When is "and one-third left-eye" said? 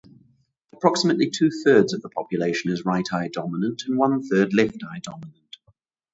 3.87-4.97